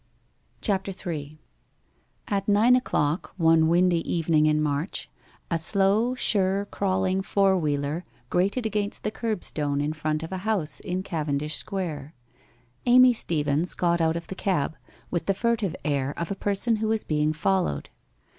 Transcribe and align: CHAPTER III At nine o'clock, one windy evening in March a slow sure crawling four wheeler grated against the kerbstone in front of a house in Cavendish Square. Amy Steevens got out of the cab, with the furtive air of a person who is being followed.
CHAPTER 0.61 0.91
III 1.11 1.37
At 2.27 2.47
nine 2.47 2.75
o'clock, 2.75 3.35
one 3.37 3.67
windy 3.67 4.01
evening 4.11 4.47
in 4.47 4.59
March 4.59 5.11
a 5.51 5.59
slow 5.59 6.15
sure 6.15 6.65
crawling 6.71 7.21
four 7.21 7.55
wheeler 7.55 8.03
grated 8.31 8.65
against 8.65 9.03
the 9.03 9.11
kerbstone 9.11 9.79
in 9.79 9.93
front 9.93 10.23
of 10.23 10.31
a 10.31 10.37
house 10.39 10.79
in 10.79 11.03
Cavendish 11.03 11.55
Square. 11.57 12.13
Amy 12.87 13.13
Steevens 13.13 13.75
got 13.77 14.01
out 14.01 14.15
of 14.17 14.25
the 14.25 14.33
cab, 14.33 14.75
with 15.11 15.27
the 15.27 15.35
furtive 15.35 15.75
air 15.85 16.15
of 16.17 16.31
a 16.31 16.35
person 16.35 16.77
who 16.77 16.91
is 16.91 17.03
being 17.03 17.31
followed. 17.31 17.91